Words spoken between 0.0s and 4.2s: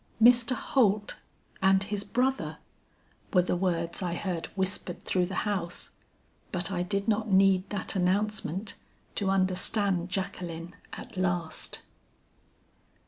"'Mr. Holt and his brother!' were the words I